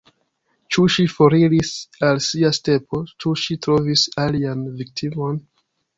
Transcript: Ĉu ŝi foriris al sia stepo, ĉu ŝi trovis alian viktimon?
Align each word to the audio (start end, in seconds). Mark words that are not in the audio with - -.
Ĉu 0.75 0.85
ŝi 0.93 1.03
foriris 1.17 1.73
al 2.09 2.21
sia 2.29 2.51
stepo, 2.61 3.03
ĉu 3.21 3.35
ŝi 3.43 3.61
trovis 3.67 4.07
alian 4.25 4.65
viktimon? 4.81 5.39